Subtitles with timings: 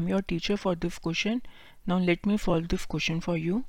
[0.00, 1.42] I'm your teacher for this question.
[1.86, 3.66] Now let me solve this question for you.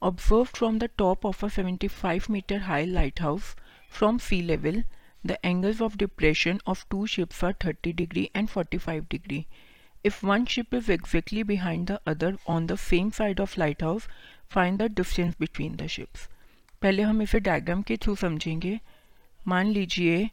[0.00, 3.56] Observed from the top of a 75 meter high lighthouse
[3.88, 4.84] from sea level,
[5.24, 9.48] the angles of depression of two ships are 30 degree and 45 degree.
[10.04, 14.06] If one ship is exactly behind the other on the same side of lighthouse,
[14.48, 16.28] find the distance between the ships.
[16.82, 18.78] पहले हम इसे diagram के through समझेंगे
[19.48, 20.28] मान लीजिए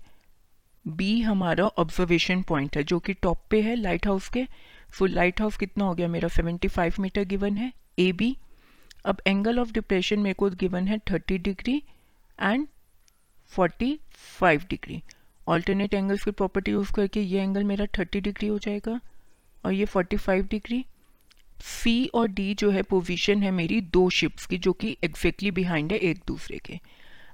[0.87, 4.45] B हमारा observation point है जो कि टॉप पे है लाइट हाउस के
[4.91, 6.29] फुल लाइट हाउस कितना हो गया मेरा?
[6.29, 8.37] 75 मीटर गिवन है ए बी
[9.05, 11.83] अब एंगल ऑफ़ डिप्रेशन मेरे को गिवन है 30 degree
[12.41, 12.67] and
[13.59, 15.03] 45 degree
[15.47, 19.01] alternate angles की प्रॉपर्टी यूज़ करके ये एंगल मेरा 30 डिग्री हो जाएगा
[19.65, 20.85] और ये 45 डिग्री
[21.61, 25.91] सी और डी जो है पोजीशन है मेरी दो शिप्स की जो कि एग्जैक्टली बिहाइंड
[25.91, 26.79] है एक दूसरे के.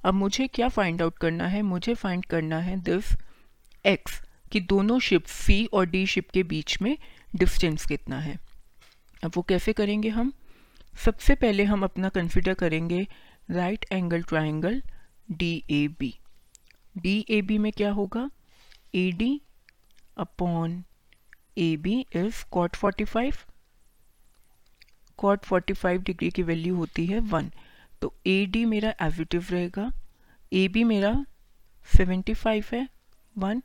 [0.03, 1.61] अब मुझे क्या फाइंड आउट करना है?
[1.61, 3.17] मुझे फाइंड करना है दिस
[3.85, 6.97] एक्स कि दोनों शिप सी और डी शिप के बीच में
[7.35, 8.37] डिस्टेंस कितना है।
[9.23, 10.33] अब वो कैसे करेंगे हम?
[11.05, 13.07] सबसे पहले हम अपना कंसिडर करेंगे
[13.51, 14.81] right angle triangle
[15.31, 16.13] D A B
[16.95, 18.29] D A B में क्या होगा?
[18.95, 19.41] A D
[20.17, 20.83] upon
[21.57, 23.35] A B is cot forty five
[25.17, 27.51] cot forty five degree की वैल्यू होती है वन
[28.01, 29.91] तो ए डी मेरा एविटिव रहेगा।
[30.53, 31.13] ए बी मेरा
[31.89, 32.87] सेवेंटी फाइव है।
[33.35, 33.61] वन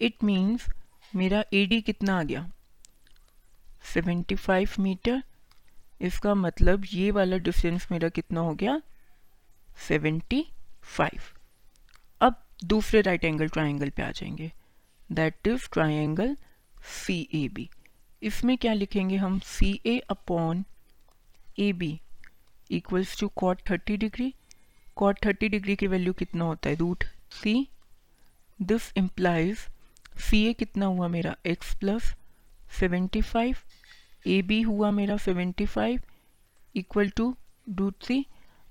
[0.00, 0.66] इट मीन्स
[1.14, 2.50] मेरा ए डी कितना आ गया?
[3.94, 5.22] Seventy five metre?
[6.00, 8.80] इसका मतलब ये वाला डिस्टेंस मेरा कितना हो गया?
[9.88, 10.44] Seventy
[10.96, 11.22] five.
[12.20, 14.50] अब दूसरे राइट एंगल ट्राइंगल पे आ जाएँगे।
[15.12, 16.36] That is triangle
[16.84, 17.68] C A B
[18.22, 19.38] इसमें क्या लिखेंगे हम?
[19.38, 20.64] C A upon
[21.58, 22.00] A B
[22.70, 24.34] equals to cot thirty degree
[24.96, 26.76] cot thirty degree की वैल्यू कितना होता है?
[26.76, 27.68] Root C
[28.62, 29.58] this implies
[30.20, 31.34] C A कितना हुआ मेरा?
[31.46, 32.14] X plus
[32.80, 33.56] seventy five.
[34.26, 36.00] A B हुआ मेरा seventy five
[36.76, 37.36] equal to
[37.74, 38.26] root three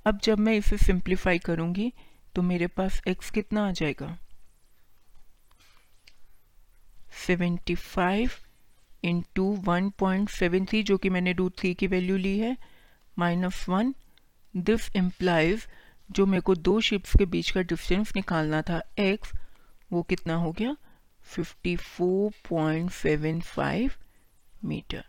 [0.05, 1.93] अब जब मैं इसे सिंप्लीफाई करूँगी
[2.35, 4.17] तो मेरे पास एक्स कितना आ जाएगा?
[7.27, 8.31] Seventy five
[9.03, 12.57] into one point seven three जो कि मैंने रूट थ्री की वैल्यू ली है
[13.17, 13.95] माइनस वन
[14.55, 15.67] दिस एम्प्लाइज
[16.11, 19.31] जो मेरे को दो शिप्स के बीच का डिस्टेंस निकालना था एक्स
[19.91, 20.77] वो कितना हो गया?
[21.37, 23.91] 54.75
[24.65, 25.08] metre